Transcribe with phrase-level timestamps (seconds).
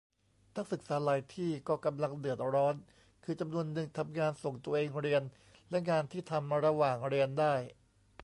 [0.57, 2.75] นักศึกษาหลายที่ก็กำลังเดือดร้อน
[3.23, 5.23] คือจำนวนนึงทำงานส่งตัวเองเรียน
[5.69, 7.53] และงานที่ทำระหว่างเรียนได้